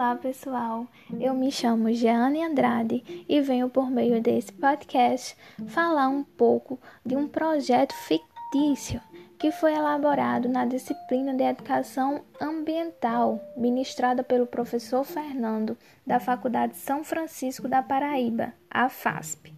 Olá, 0.00 0.16
pessoal. 0.16 0.86
Eu 1.20 1.34
me 1.34 1.52
chamo 1.52 1.92
Jeane 1.92 2.42
Andrade 2.42 3.26
e 3.28 3.38
venho 3.42 3.68
por 3.68 3.90
meio 3.90 4.18
desse 4.22 4.50
podcast 4.50 5.36
falar 5.68 6.08
um 6.08 6.24
pouco 6.24 6.80
de 7.04 7.14
um 7.14 7.28
projeto 7.28 7.92
fictício 7.92 8.98
que 9.38 9.52
foi 9.52 9.74
elaborado 9.74 10.48
na 10.48 10.64
disciplina 10.64 11.34
de 11.34 11.44
Educação 11.44 12.22
Ambiental, 12.40 13.44
ministrada 13.54 14.24
pelo 14.24 14.46
professor 14.46 15.04
Fernando, 15.04 15.76
da 16.06 16.18
Faculdade 16.18 16.78
São 16.78 17.04
Francisco 17.04 17.68
da 17.68 17.82
Paraíba, 17.82 18.54
a 18.70 18.88
FASP. 18.88 19.52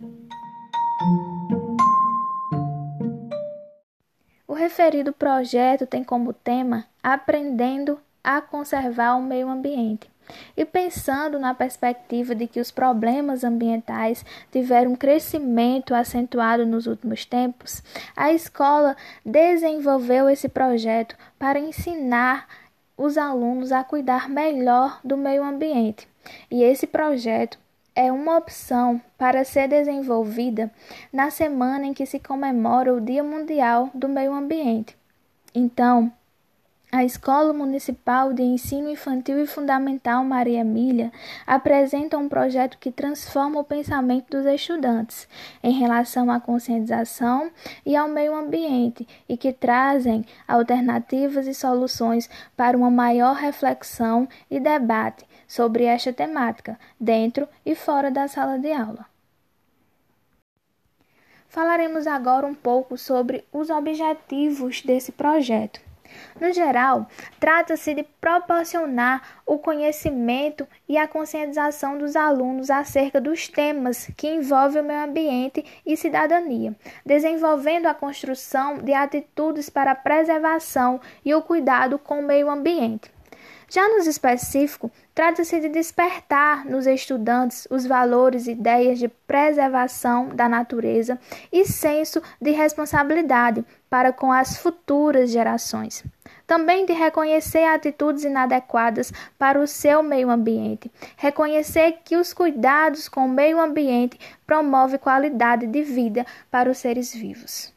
O 4.48 4.54
referido 4.54 5.12
projeto 5.12 5.86
tem 5.86 6.02
como 6.02 6.32
tema 6.32 6.84
Aprendendo 7.00 7.96
a 8.24 8.40
conservar 8.40 9.16
o 9.16 9.23
meio 9.23 9.48
ambiente. 9.48 10.10
E 10.56 10.64
pensando 10.64 11.38
na 11.38 11.54
perspectiva 11.54 12.34
de 12.34 12.46
que 12.46 12.60
os 12.60 12.70
problemas 12.70 13.45
ambientais 13.45 14.24
tiveram 14.50 14.92
um 14.92 14.96
crescimento 14.96 15.95
acentuado 15.95 16.66
nos 16.66 16.86
últimos 16.86 17.24
tempos, 17.24 17.82
a 18.16 18.32
escola 18.32 18.96
desenvolveu 19.24 20.28
esse 20.28 20.48
projeto 20.48 21.16
para 21.38 21.59
ensinar 21.59 22.46
os 22.96 23.18
alunos 23.18 23.73
a 23.73 23.82
cuidar 23.82 24.28
melhor 24.28 25.00
do 25.02 25.16
meio 25.16 25.42
ambiente. 25.42 26.09
E 26.51 26.62
esse 26.62 26.87
projeto 26.87 27.59
é 27.95 28.10
uma 28.10 28.38
opção 28.38 29.01
para 29.18 29.45
ser 29.45 29.68
desenvolvida 29.68 30.70
na 31.12 31.30
semana 31.30 31.87
em 31.87 31.95
que 31.95 32.06
se 32.06 32.18
comemora 32.18 32.92
o 32.92 33.01
Dia 33.01 33.23
Mundial 33.23 33.90
do 33.92 34.09
Meio 34.09 34.32
Ambiente. 34.32 34.96
Então, 35.54 36.10
a 36.95 37.05
Escola 37.05 37.55
Municipal 37.55 38.34
de 38.34 38.42
Ensino 38.42 38.91
Infantil 38.91 39.43
e 39.43 39.46
Fundamental 39.46 40.23
Maria 40.23 40.60
Emília 40.60 41.10
apresenta 41.46 42.18
um 42.18 42.29
projeto 42.29 42.76
que 42.76 42.93
transforma 42.93 43.59
o 43.59 43.65
pensamento 43.65 44.37
dos 44.37 44.45
estudantes 44.45 45.26
em 45.63 45.73
relação 45.73 46.30
à 46.30 46.38
conscientização 46.38 47.51
e 47.87 47.96
ao 47.96 48.09
meio 48.09 48.37
ambiente 48.37 49.09
e 49.26 49.38
que 49.38 49.54
trazem 49.54 50.23
alternativas 50.46 51.46
e 51.46 51.54
soluções 51.54 52.29
para 52.54 52.76
uma 52.76 52.90
maior 52.90 53.37
reflexão 53.37 54.29
e 54.51 54.60
debate 54.60 55.24
sobre 55.48 55.85
esta 55.85 56.13
temática, 56.13 56.79
dentro 57.01 57.48
e 57.65 57.74
fora 57.74 58.10
da 58.10 58.29
sala 58.29 58.59
de 58.59 58.70
aula. 58.70 59.07
Falaremos 61.48 62.07
agora 62.07 62.46
um 62.46 62.54
pouco 62.54 62.98
sobre 62.98 63.46
os 63.51 63.70
objetivos 63.70 64.82
desse 64.82 65.10
projeto. 65.10 65.91
No 66.41 66.53
geral, 66.53 67.06
trata-se 67.38 67.94
de 67.94 68.03
proporcionar 68.21 69.22
o 69.47 69.59
conhecimento 69.59 70.66
e 70.88 70.97
a 70.97 71.09
conscientização 71.09 71.99
dos 71.99 72.16
alunos 72.16 72.71
acerca 72.71 73.21
dos 73.21 73.49
temas 73.49 74.10
que 74.16 74.28
envolvem 74.28 74.82
o 74.82 74.84
meio 74.84 75.04
ambiente 75.04 75.65
e 75.84 75.97
cidadania, 75.97 76.75
desenvolvendo 77.04 77.87
a 77.87 77.94
construção 77.94 78.78
de 78.78 78.93
atitudes 78.93 79.69
para 79.71 79.93
a 79.93 79.97
preservação 79.97 81.00
e 81.25 81.34
o 81.34 81.43
cuidado 81.43 81.99
com 81.99 82.21
o 82.21 82.26
meio 82.26 82.50
ambiente. 82.50 83.10
Já 83.72 83.88
nos 83.88 84.06
específico, 84.06 84.91
trata-se 85.15 85.59
de 85.59 85.70
despertar 85.70 86.66
nos 86.66 86.87
estudantes 86.87 87.66
os 87.70 87.87
valores 87.87 88.47
e 88.47 88.50
ideias 88.50 88.98
de 88.98 89.09
preservação 89.09 90.28
da 90.28 90.47
natureza 90.47 91.19
e 91.50 91.64
senso 91.64 92.20
de 92.38 92.50
responsabilidade 92.50 93.64
para 93.88 94.12
com 94.12 94.31
as 94.31 94.59
futuras 94.59 95.31
gerações. 95.31 96.04
Também 96.47 96.84
de 96.84 96.92
reconhecer 96.92 97.64
atitudes 97.64 98.25
inadequadas 98.25 99.10
para 99.38 99.59
o 99.59 99.66
seu 99.66 100.03
meio 100.03 100.28
ambiente. 100.28 100.92
Reconhecer 101.16 102.00
que 102.04 102.14
os 102.14 102.34
cuidados 102.34 103.09
com 103.09 103.25
o 103.25 103.28
meio 103.31 103.58
ambiente 103.58 104.20
promovem 104.47 104.98
qualidade 104.98 105.66
de 105.66 105.82
vida 105.82 106.26
para 106.50 106.70
os 106.70 106.76
seres 106.76 107.14
vivos. 107.14 107.72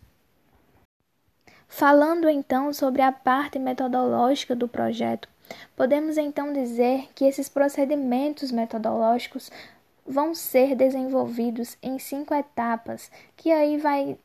Falando 1.69 2.27
então 2.27 2.73
sobre 2.73 3.01
a 3.01 3.13
parte 3.13 3.57
metodológica 3.57 4.53
do 4.53 4.67
projeto, 4.67 5.33
Podemos 5.75 6.17
então 6.17 6.53
dizer 6.53 7.09
que 7.13 7.25
esses 7.25 7.49
procedimentos 7.49 8.51
metodológicos 8.51 9.51
vão 10.05 10.35
ser 10.35 10.75
desenvolvidos 10.75 11.77
em 11.81 11.97
cinco 11.97 12.33
etapas, 12.33 13.11
que 13.35 13.51
aí 13.51 13.77
vai 13.77 14.17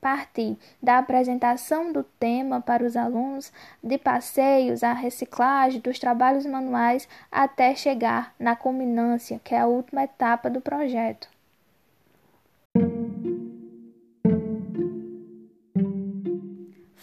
partir 0.00 0.56
da 0.82 0.98
apresentação 0.98 1.92
do 1.92 2.04
tema 2.04 2.60
para 2.60 2.84
os 2.84 2.96
alunos, 2.96 3.52
de 3.82 3.98
passeios, 3.98 4.82
a 4.82 4.92
reciclagem, 4.92 5.80
dos 5.80 5.98
trabalhos 5.98 6.46
manuais, 6.46 7.08
até 7.30 7.74
chegar 7.74 8.34
na 8.38 8.54
culminância, 8.54 9.40
que 9.42 9.54
é 9.54 9.60
a 9.60 9.66
última 9.66 10.04
etapa 10.04 10.48
do 10.48 10.60
projeto. 10.60 11.28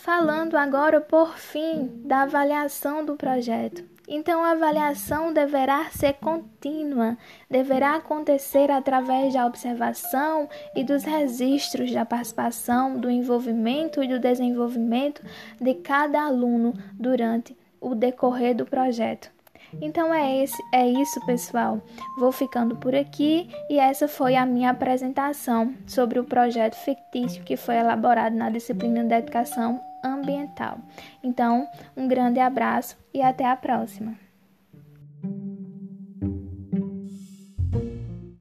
Falando 0.05 0.53
agora, 0.53 1.01
por 1.01 1.35
fim, 1.35 1.89
da 2.05 2.21
avaliação 2.21 3.03
do 3.03 3.15
projeto. 3.15 3.83
Então, 4.07 4.43
a 4.43 4.51
avaliação 4.51 5.33
deverá 5.33 5.85
ser 5.85 6.13
contínua, 6.13 7.17
deverá 7.49 7.95
acontecer 7.95 8.69
através 8.69 9.33
da 9.33 9.47
observação 9.47 10.47
e 10.75 10.83
dos 10.83 11.03
registros 11.03 11.91
da 11.91 12.05
participação, 12.05 12.99
do 12.99 13.09
envolvimento 13.09 14.03
e 14.03 14.07
do 14.07 14.19
desenvolvimento 14.19 15.23
de 15.59 15.73
cada 15.73 16.23
aluno 16.23 16.75
durante 16.93 17.57
o 17.81 17.95
decorrer 17.95 18.55
do 18.55 18.63
projeto. 18.63 19.31
Então 19.81 20.13
é 20.13 20.43
esse, 20.43 20.61
é 20.71 20.87
isso, 20.87 21.19
pessoal. 21.25 21.81
Vou 22.19 22.31
ficando 22.31 22.75
por 22.75 22.93
aqui 22.93 23.49
e 23.71 23.79
essa 23.79 24.07
foi 24.07 24.35
a 24.35 24.45
minha 24.45 24.69
apresentação 24.69 25.73
sobre 25.87 26.19
o 26.19 26.23
projeto 26.23 26.75
fictício 26.75 27.43
que 27.43 27.57
foi 27.57 27.77
elaborado 27.77 28.35
na 28.35 28.51
disciplina 28.51 29.03
de 29.03 29.15
educação 29.15 29.81
ambiental. 30.13 30.79
Então, 31.23 31.67
um 31.95 32.07
grande 32.07 32.39
abraço 32.39 32.97
e 33.13 33.21
até 33.21 33.45
a 33.45 33.55
próxima. 33.55 34.24